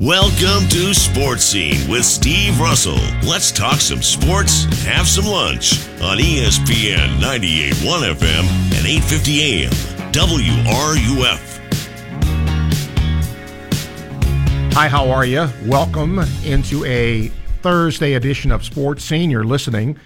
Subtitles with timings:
[0.00, 3.00] Welcome to Sports Scene with Steve Russell.
[3.28, 8.44] Let's talk some sports and have some lunch on ESPN 98.1 FM
[8.76, 9.72] and 8:50 AM
[10.12, 11.58] WRUF.
[14.74, 15.48] Hi, how are you?
[15.66, 19.32] Welcome into a Thursday edition of Sports Scene.
[19.32, 19.96] You're listening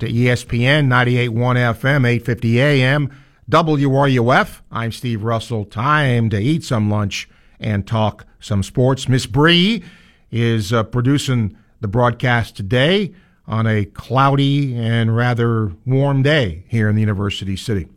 [0.00, 3.08] to ESPN 98.1 FM, 850 AM,
[3.48, 4.60] WRUF.
[4.70, 5.64] I'm Steve Russell.
[5.64, 7.30] Time to eat some lunch
[7.60, 9.08] and talk some sports.
[9.08, 9.82] Miss Bree
[10.30, 13.12] is uh, producing the broadcast today
[13.46, 17.88] on a cloudy and rather warm day here in the University City.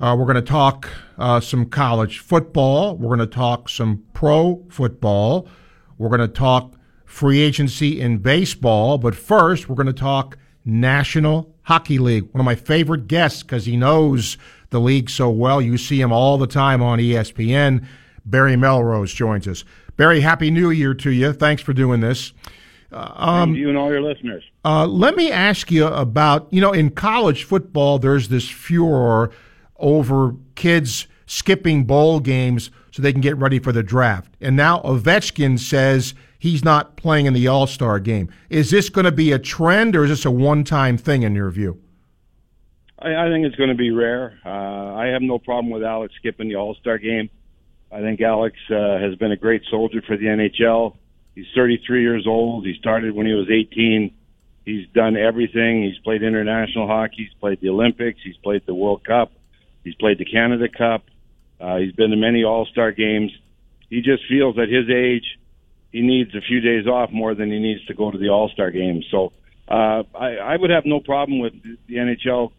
[0.00, 0.88] Uh, we're going to talk
[1.18, 2.96] uh, some college football.
[2.96, 5.48] We're going to talk some pro football.
[5.98, 6.74] We're going to talk
[7.04, 8.98] free agency in baseball.
[8.98, 12.24] But first, we're going to talk National Hockey League.
[12.32, 14.38] One of my favorite guests because he knows
[14.70, 15.60] the league so well.
[15.60, 17.84] You see him all the time on ESPN.
[18.28, 19.64] Barry Melrose joins us.
[19.96, 21.32] Barry, Happy New Year to you.
[21.32, 22.32] Thanks for doing this.
[22.90, 24.44] Um, you and all your listeners.
[24.64, 29.30] Uh, let me ask you about, you know, in college football, there's this furor
[29.76, 34.32] over kids skipping bowl games so they can get ready for the draft.
[34.40, 38.30] And now Ovechkin says he's not playing in the All Star game.
[38.48, 41.34] Is this going to be a trend or is this a one time thing in
[41.34, 41.80] your view?
[42.98, 44.38] I, I think it's going to be rare.
[44.44, 47.28] Uh, I have no problem with Alex skipping the All Star game.
[47.90, 50.96] I think Alex uh, has been a great soldier for the NHL.
[51.34, 52.66] He's 33 years old.
[52.66, 54.14] He started when he was 18.
[54.64, 55.84] He's done everything.
[55.84, 57.28] He's played international hockey.
[57.28, 58.20] He's played the Olympics.
[58.22, 59.32] He's played the World Cup.
[59.84, 61.04] He's played the Canada Cup.
[61.60, 63.32] Uh, he's been to many All Star games.
[63.88, 65.24] He just feels at his age,
[65.90, 68.50] he needs a few days off more than he needs to go to the All
[68.50, 69.02] Star game.
[69.10, 69.32] So
[69.66, 72.52] uh, I, I would have no problem with the NHL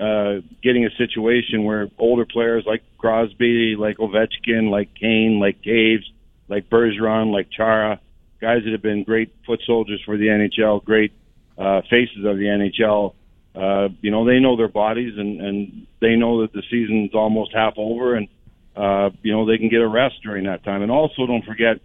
[0.00, 6.04] uh, getting a situation where older players like Crosby, like Ovechkin, like Kane, like Toews,
[6.48, 8.00] like Bergeron, like Chara,
[8.40, 11.12] guys that have been great foot soldiers for the NHL, great
[11.58, 13.14] uh, faces of the NHL.
[13.54, 17.54] Uh, you know, they know their bodies and, and they know that the season's almost
[17.54, 18.28] half over and,
[18.76, 20.82] uh, you know, they can get a rest during that time.
[20.82, 21.78] And also don't forget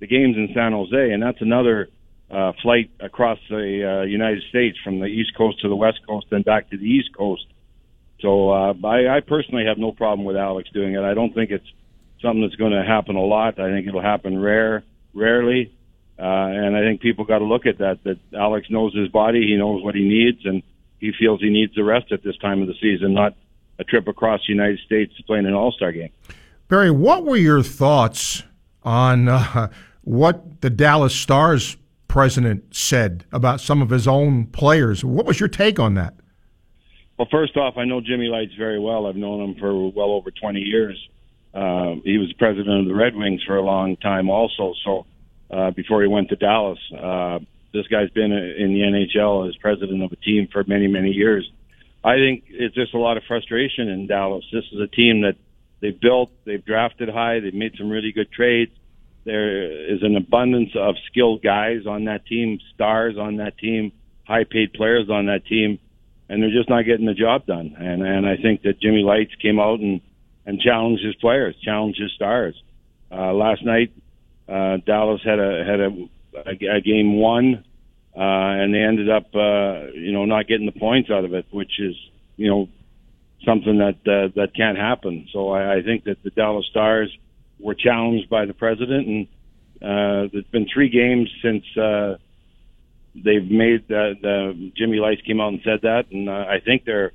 [0.00, 1.88] the games in San Jose, and that's another
[2.30, 6.26] uh, flight across the uh, United States from the East Coast to the West Coast
[6.30, 7.44] and back to the East Coast.
[8.20, 11.02] So uh, I, I personally have no problem with Alex doing it.
[11.02, 11.66] I don't think it's
[12.20, 13.60] something that's going to happen a lot.
[13.60, 14.82] I think it'll happen rare,
[15.14, 15.72] rarely,
[16.18, 18.02] uh, and I think people got to look at that.
[18.04, 20.62] That Alex knows his body, he knows what he needs, and
[20.98, 23.36] he feels he needs the rest at this time of the season, not
[23.78, 26.10] a trip across the United States to play in an All Star game.
[26.66, 28.42] Barry, what were your thoughts
[28.82, 29.68] on uh,
[30.02, 31.76] what the Dallas Stars
[32.08, 35.04] president said about some of his own players?
[35.04, 36.14] What was your take on that?
[37.18, 39.06] Well, first off, I know Jimmy Lites very well.
[39.06, 40.96] I've known him for well over 20 years.
[41.52, 44.72] Uh, he was president of the Red Wings for a long time, also.
[44.84, 45.06] So
[45.50, 47.40] uh, before he went to Dallas, uh,
[47.72, 51.50] this guy's been in the NHL as president of a team for many, many years.
[52.04, 54.44] I think it's just a lot of frustration in Dallas.
[54.52, 55.34] This is a team that
[55.80, 58.70] they've built, they've drafted high, they've made some really good trades.
[59.24, 63.90] There is an abundance of skilled guys on that team, stars on that team,
[64.24, 65.80] high paid players on that team
[66.28, 67.74] and they're just not getting the job done.
[67.78, 70.00] And and I think that Jimmy Lites came out and
[70.46, 72.60] and challenged his players, challenged his stars.
[73.10, 73.92] Uh, last night,
[74.48, 75.90] uh, Dallas had a had a,
[76.46, 77.64] a, a game one,
[78.16, 81.46] uh, and they ended up uh, you know not getting the points out of it,
[81.50, 81.94] which is
[82.36, 82.68] you know
[83.44, 85.28] something that uh, that can't happen.
[85.32, 87.14] So I, I think that the Dallas Stars
[87.58, 89.26] were challenged by the president, and
[89.82, 91.64] uh, there's been three games since.
[91.76, 92.16] Uh,
[93.24, 96.84] they've made the, the Jimmy Lites came out and said that, and uh, I think
[96.84, 97.12] they're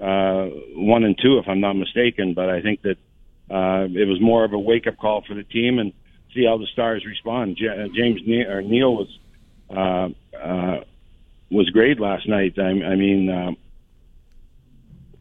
[0.00, 2.34] uh, one and two if I'm not mistaken.
[2.34, 2.96] But I think that
[3.50, 5.92] uh, it was more of a wake up call for the team and
[6.34, 7.56] see how the Stars respond.
[7.56, 9.18] J- uh, James ne- or Neal was
[9.70, 10.84] uh, uh,
[11.50, 12.54] was great last night.
[12.58, 13.28] I, I mean,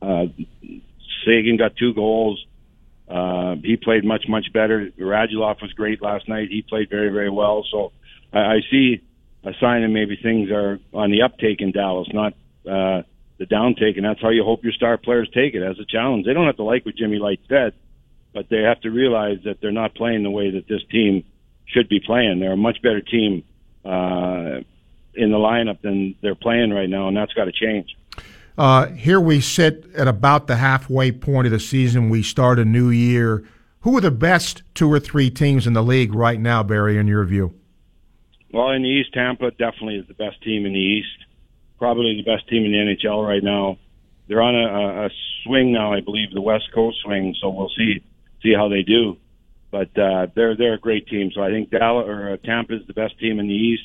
[0.01, 0.25] uh, uh,
[1.25, 2.45] Seguin got two goals.
[3.09, 4.89] Uh, he played much much better.
[4.99, 6.49] Radulov was great last night.
[6.49, 7.65] He played very very well.
[7.71, 7.91] So
[8.31, 9.01] I, I see
[9.43, 12.33] a sign that maybe things are on the uptake in Dallas, not
[12.65, 13.03] uh,
[13.37, 13.95] the downtake.
[13.95, 16.25] And that's how you hope your star players take it as a challenge.
[16.25, 17.73] They don't have to like what Jimmy Light said,
[18.33, 21.23] but they have to realize that they're not playing the way that this team
[21.65, 22.39] should be playing.
[22.39, 23.43] They're a much better team
[23.85, 24.61] uh,
[25.13, 27.95] in the lineup than they're playing right now, and that's got to change.
[28.57, 32.09] Uh, here we sit at about the halfway point of the season.
[32.09, 33.45] We start a new year.
[33.81, 37.07] Who are the best two or three teams in the league right now, Barry, in
[37.07, 37.58] your view?
[38.51, 41.25] Well, in the East, Tampa definitely is the best team in the East.
[41.77, 43.77] Probably the best team in the NHL right now.
[44.27, 45.09] They're on a, a
[45.43, 47.35] swing now, I believe, the West Coast swing.
[47.41, 48.03] So we'll see
[48.43, 49.17] see how they do.
[49.71, 51.31] but uh, they're they're a great team.
[51.33, 53.83] So I think Dallas or uh, Tampa is the best team in the East.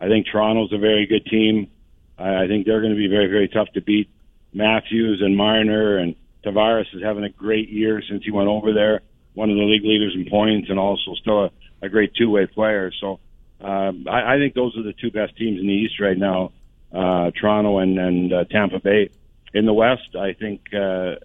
[0.00, 1.70] I think Toronto's a very good team.
[2.18, 4.08] I, I think they're going to be very very tough to beat.
[4.52, 6.14] Matthews and Marner and
[6.44, 9.00] Tavares is having a great year since he went over there.
[9.34, 11.50] One of the league leaders in points and also still a,
[11.82, 12.92] a great two way player.
[13.00, 13.18] So
[13.60, 16.52] um, I, I think those are the two best teams in the East right now,
[16.92, 19.10] uh, Toronto and, and uh, Tampa Bay.
[19.52, 21.16] In the West, I think uh,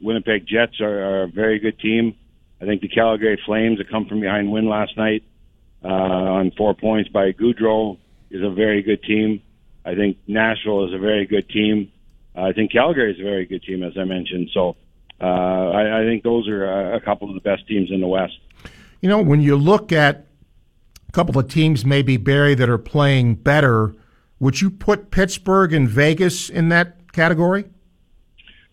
[0.00, 2.14] Winnipeg Jets are, are a very good team.
[2.60, 5.24] I think the Calgary Flames that come from behind win last night
[5.84, 7.98] uh, on four points by Gaudreau
[8.30, 9.42] is a very good team.
[9.84, 11.92] I think Nashville is a very good team.
[12.34, 14.50] I think Calgary is a very good team, as I mentioned.
[14.52, 14.76] So
[15.20, 18.38] uh, I, I think those are a couple of the best teams in the West.
[19.00, 20.35] You know, when you look at a
[21.16, 23.94] couple of teams, maybe Barry, that are playing better,
[24.38, 27.64] would you put Pittsburgh and Vegas in that category?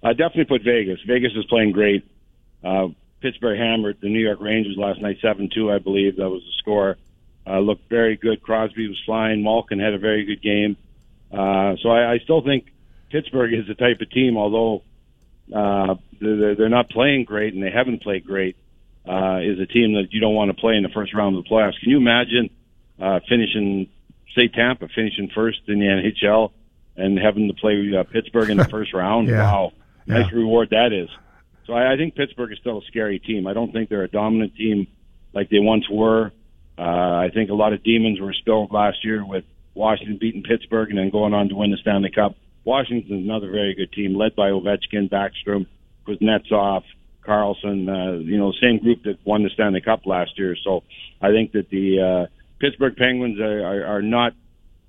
[0.04, 1.00] I definitely put Vegas.
[1.08, 2.06] Vegas is playing great.
[2.62, 2.90] Uh,
[3.22, 6.52] Pittsburgh hammered the New York Rangers last night, seven two, I believe that was the
[6.58, 6.98] score.
[7.48, 8.42] Uh, looked very good.
[8.44, 9.42] Crosby was flying.
[9.42, 10.76] Malkin had a very good game.
[11.32, 12.74] Uh, so I, I still think
[13.10, 14.84] Pittsburgh is the type of team, although
[15.56, 18.58] uh, they're, they're not playing great and they haven't played great,
[19.08, 21.44] uh, is a team that you don't want to play in the first round of
[21.44, 21.80] the playoffs.
[21.80, 22.50] Can you imagine
[23.02, 23.90] uh, finishing,
[24.36, 26.52] say, Tampa, finishing first in the NHL
[26.96, 29.28] and having to play uh, Pittsburgh in the first round?
[29.28, 29.52] yeah.
[29.52, 29.74] Wow,
[30.06, 30.20] yeah.
[30.20, 31.10] nice reward that is.
[31.66, 33.48] So I, I think Pittsburgh is still a scary team.
[33.48, 34.88] I don't think they're a dominant team
[35.34, 36.32] like they once were.
[36.78, 39.44] Uh, I think a lot of demons were spilled last year with
[39.76, 42.36] Washington beating Pittsburgh and then going on to win the Stanley Cup.
[42.64, 45.68] Washington's another very good team, led by Ovechkin, Backstrom,
[46.08, 46.84] Kuznetsov,
[47.26, 47.88] Carlson.
[47.90, 50.56] Uh, you know, the same group that won the Stanley Cup last year.
[50.64, 50.84] So
[51.22, 52.28] I think that the uh,
[52.60, 54.34] Pittsburgh Penguins are, are, are not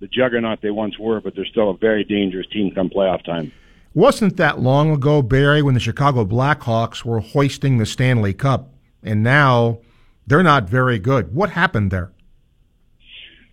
[0.01, 3.53] the juggernaut they once were, but they're still a very dangerous team come playoff time.
[3.95, 8.71] Wasn't that long ago, Barry, when the Chicago Blackhawks were hoisting the Stanley Cup,
[9.05, 9.79] and now
[10.27, 11.33] they're not very good.
[11.33, 12.11] What happened there?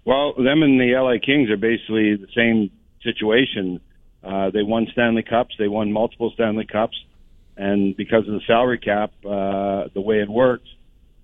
[0.04, 2.72] Well, them and the LA Kings are basically the same
[3.04, 3.80] situation.
[4.24, 5.56] Uh, they won Stanley Cups.
[5.60, 6.98] They won multiple Stanley Cups,
[7.58, 10.68] and because of the salary cap, uh, the way it works,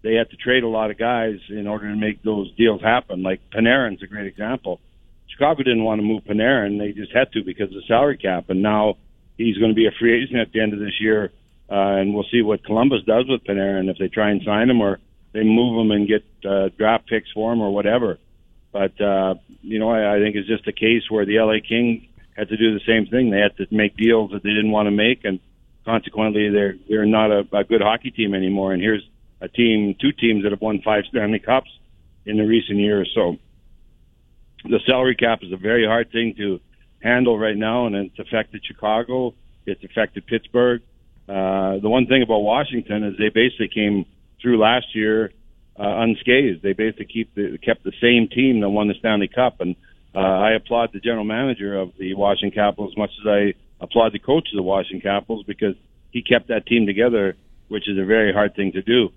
[0.03, 3.23] they had to trade a lot of guys in order to make those deals happen.
[3.23, 4.79] Like Panarin's a great example.
[5.27, 8.49] Chicago didn't want to move Panarin; they just had to because of the salary cap,
[8.49, 8.97] and now
[9.37, 11.31] he's going to be a free agent at the end of this year.
[11.69, 14.79] Uh, and we'll see what Columbus does with Panarin if they try and sign him
[14.79, 14.99] or
[15.33, 18.17] they move him and get uh, draft picks for him or whatever.
[18.71, 22.03] But uh, you know, I, I think it's just a case where the LA Kings
[22.35, 23.31] had to do the same thing.
[23.31, 25.39] They had to make deals that they didn't want to make, and
[25.87, 28.73] consequently, they're they're not a, a good hockey team anymore.
[28.73, 29.07] And here's
[29.39, 31.69] a team, two teams that have won five Stanley Cups
[32.25, 33.09] in the recent years.
[33.15, 33.37] So
[34.65, 36.59] the salary cap is a very hard thing to
[37.01, 39.33] handle right now, and it's affected Chicago.
[39.65, 40.81] It's affected Pittsburgh.
[41.29, 44.05] Uh, the one thing about Washington is they basically came
[44.41, 45.31] through last year
[45.79, 46.61] uh, unscathed.
[46.63, 49.75] They basically keep the, kept the same team that won the Stanley Cup, and
[50.15, 54.13] uh, I applaud the general manager of the Washington Capitals as much as I applaud
[54.13, 55.75] the coach of the Washington Capitals because
[56.11, 57.35] he kept that team together,
[57.67, 59.09] which is a very hard thing to do.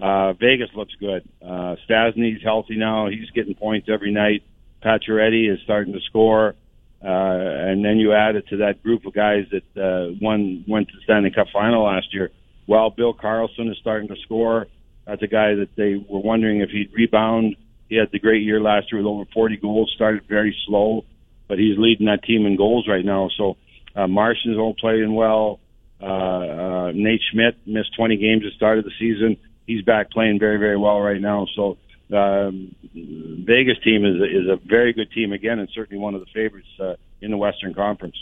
[0.00, 1.28] Uh, Vegas looks good.
[1.42, 3.08] Uh, Stastny's healthy now.
[3.08, 4.42] He's getting points every night.
[4.84, 6.54] Pacioretty is starting to score.
[7.02, 10.88] Uh, and then you add it to that group of guys that uh, won went
[10.88, 12.30] to the Stanley Cup final last year.
[12.66, 14.66] Well, Bill Karlsson is starting to score.
[15.06, 17.56] That's a guy that they were wondering if he'd rebound.
[17.88, 19.92] He had the great year last year with over 40 goals.
[19.94, 21.04] Started very slow,
[21.48, 23.30] but he's leading that team in goals right now.
[23.36, 23.56] So
[23.98, 25.58] uh, Marchessault's playing well.
[26.00, 29.36] Uh, uh, Nate Schmidt missed 20 games at the start of the season.
[29.66, 31.46] He's back playing very, very well right now.
[31.56, 31.76] So
[32.16, 36.26] um, Vegas team is is a very good team again, and certainly one of the
[36.32, 38.14] favorites uh, in the Western Conference.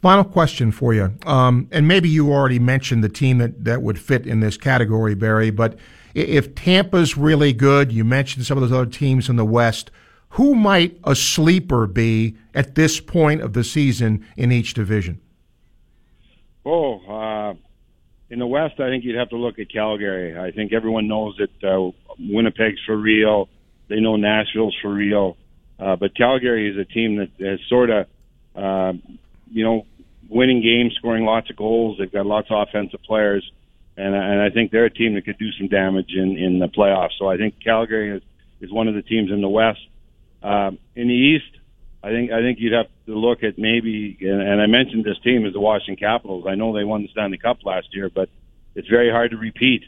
[0.00, 3.98] Final question for you, um, and maybe you already mentioned the team that, that would
[3.98, 5.50] fit in this category, Barry.
[5.50, 5.78] But
[6.14, 9.90] if Tampa's really good, you mentioned some of those other teams in the West.
[10.34, 15.20] Who might a sleeper be at this point of the season in each division?
[16.66, 17.54] Oh, uh,
[18.30, 20.36] in the West, I think you'd have to look at Calgary.
[20.36, 23.48] I think everyone knows that uh, Winnipeg's for real.
[23.86, 25.36] They know Nashville's for real.
[25.78, 28.06] Uh, but Calgary is a team that has sort of,
[28.56, 28.92] uh,
[29.52, 29.86] you know,
[30.28, 31.98] winning games, scoring lots of goals.
[31.98, 33.48] They've got lots of offensive players,
[33.96, 36.66] and and I think they're a team that could do some damage in in the
[36.66, 37.18] playoffs.
[37.20, 38.22] So I think Calgary is
[38.60, 39.80] is one of the teams in the West.
[40.44, 41.58] Um, in the East,
[42.02, 45.18] I think I think you'd have to look at maybe, and, and I mentioned this
[45.24, 46.44] team is the Washington Capitals.
[46.46, 48.28] I know they won the Stanley Cup last year, but
[48.74, 49.84] it's very hard to repeat.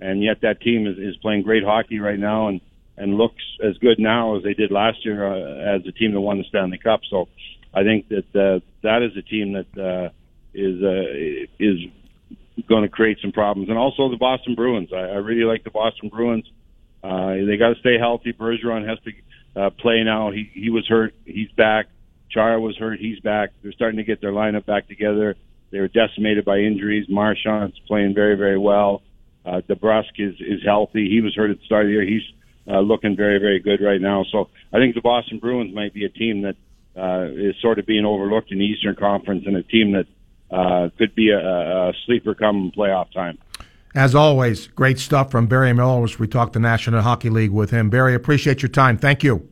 [0.00, 2.60] And yet that team is, is playing great hockey right now, and
[2.96, 6.20] and looks as good now as they did last year uh, as the team that
[6.20, 7.00] won the Stanley Cup.
[7.08, 7.28] So
[7.72, 10.10] I think that uh, that is a team that uh,
[10.52, 11.78] is uh, is
[12.68, 13.68] going to create some problems.
[13.68, 14.90] And also the Boston Bruins.
[14.92, 16.44] I, I really like the Boston Bruins.
[17.04, 18.32] Uh, they got to stay healthy.
[18.32, 19.12] Bergeron has to
[19.56, 20.30] uh, play now.
[20.30, 21.14] He he was hurt.
[21.24, 21.86] He's back.
[22.30, 22.98] Chara was hurt.
[22.98, 23.50] He's back.
[23.62, 25.36] They're starting to get their lineup back together.
[25.70, 27.06] They were decimated by injuries.
[27.08, 29.02] Marchand's playing very very well.
[29.44, 31.08] Uh, DeBrusk is is healthy.
[31.08, 32.04] He was hurt at the start of the year.
[32.04, 32.22] He's
[32.66, 34.24] uh, looking very very good right now.
[34.30, 36.56] So I think the Boston Bruins might be a team that
[36.96, 40.06] uh, is sort of being overlooked in the Eastern Conference and a team that
[40.50, 43.38] uh, could be a, a sleeper come playoff time.
[43.94, 46.18] As always, great stuff from Barry Melrose.
[46.18, 47.90] We talked the National Hockey League with him.
[47.90, 48.96] Barry, appreciate your time.
[48.96, 49.46] Thank you.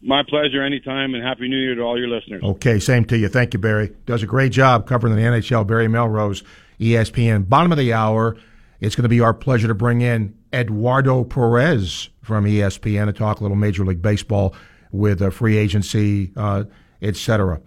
[0.00, 2.42] My pleasure anytime, and Happy New Year to all your listeners.
[2.44, 3.28] Okay, same to you.
[3.28, 3.92] Thank you, Barry.
[4.06, 5.66] Does a great job covering the NHL.
[5.66, 6.44] Barry Melrose,
[6.78, 7.48] ESPN.
[7.48, 8.36] Bottom of the hour,
[8.80, 13.40] it's going to be our pleasure to bring in Eduardo Perez from ESPN to talk
[13.40, 14.54] a little Major League Baseball
[14.92, 16.64] with a free agency, uh,
[17.02, 17.60] etc.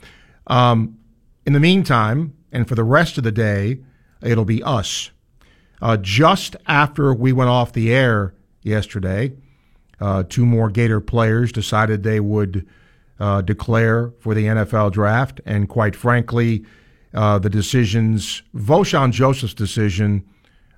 [0.48, 0.98] Um,
[1.46, 3.80] in the meantime, and for the rest of the day,
[4.22, 5.12] it'll be us.
[5.82, 9.34] Uh, just after we went off the air yesterday,
[10.00, 12.68] uh, two more Gator players decided they would
[13.20, 15.42] uh, declare for the NFL draft.
[15.46, 16.66] And quite frankly,
[17.14, 20.26] uh, the decisions, Vosean Joseph's decision,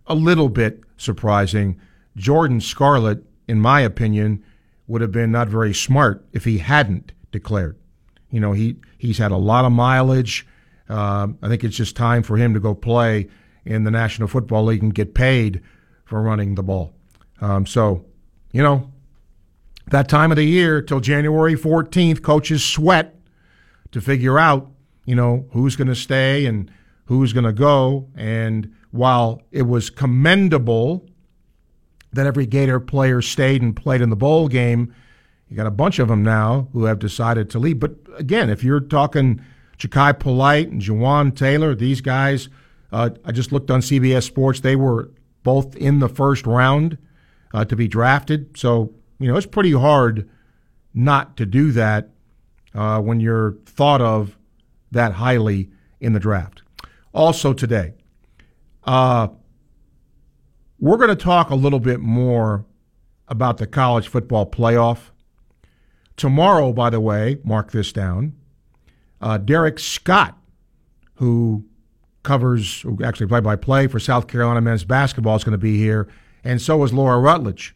[0.07, 1.79] a little bit surprising.
[2.15, 4.43] Jordan Scarlett, in my opinion,
[4.87, 7.77] would have been not very smart if he hadn't declared.
[8.29, 10.47] You know, he, he's had a lot of mileage.
[10.89, 13.29] Uh, I think it's just time for him to go play
[13.65, 15.61] in the National Football League and get paid
[16.05, 16.93] for running the ball.
[17.39, 18.05] Um, so,
[18.51, 18.91] you know,
[19.87, 23.15] that time of the year till January 14th, coaches sweat
[23.91, 24.71] to figure out,
[25.05, 26.71] you know, who's going to stay and
[27.05, 28.07] who's going to go.
[28.15, 31.07] And while it was commendable
[32.13, 34.93] that every Gator player stayed and played in the bowl game,
[35.49, 37.79] you got a bunch of them now who have decided to leave.
[37.79, 39.41] But again, if you're talking
[39.77, 42.47] Jachai Polite and Jawaan Taylor, these guys,
[42.91, 44.59] uh, I just looked on CBS Sports.
[44.59, 45.11] They were
[45.43, 46.97] both in the first round
[47.53, 48.57] uh, to be drafted.
[48.57, 50.29] So, you know, it's pretty hard
[50.93, 52.09] not to do that
[52.75, 54.37] uh, when you're thought of
[54.91, 55.69] that highly
[55.99, 56.63] in the draft.
[57.13, 57.93] Also, today,
[58.83, 59.27] uh,
[60.79, 62.65] we're going to talk a little bit more
[63.27, 65.11] about the college football playoff.
[66.17, 68.33] Tomorrow, by the way, mark this down,
[69.21, 70.37] uh, Derek Scott,
[71.15, 71.65] who
[72.23, 76.07] covers, actually play by play for South Carolina men's basketball, is going to be here.
[76.43, 77.75] And so is Laura Rutledge.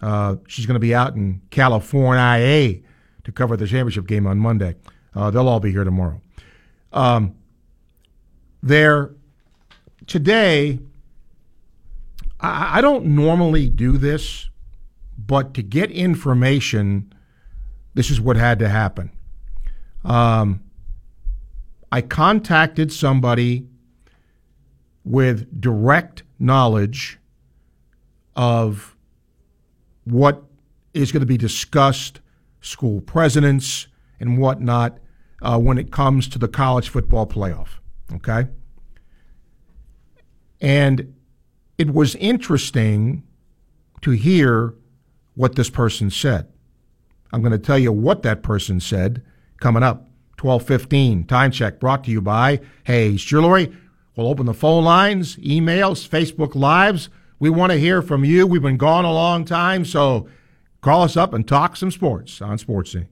[0.00, 2.80] Uh, she's going to be out in California
[3.24, 4.74] to cover the championship game on Monday.
[5.14, 6.20] Uh, they'll all be here tomorrow.
[6.92, 7.36] Um,
[8.62, 9.10] there,
[10.06, 10.80] today,
[12.40, 14.48] I, I don't normally do this,
[15.18, 17.12] but to get information,
[17.94, 19.10] this is what had to happen.
[20.04, 20.64] Um,
[21.92, 23.68] I contacted somebody
[25.04, 27.18] with direct knowledge
[28.36, 28.96] of
[30.04, 30.42] what
[30.94, 32.20] is going to be discussed,
[32.60, 33.86] school presidents
[34.20, 34.98] and whatnot,
[35.42, 37.68] uh, when it comes to the college football playoff.
[38.14, 38.48] Okay?
[40.60, 41.14] And
[41.78, 43.24] it was interesting
[44.02, 44.74] to hear
[45.34, 46.48] what this person said.
[47.32, 49.22] I'm going to tell you what that person said
[49.58, 50.08] coming up.
[50.40, 51.24] 1215.
[51.24, 53.72] Time check brought to you by Hayes Jewelry.
[54.14, 57.08] We'll open the phone lines, emails, Facebook Lives.
[57.38, 58.46] We want to hear from you.
[58.46, 60.28] We've been gone a long time, so
[60.82, 63.00] call us up and talk some sports on Sports Scene.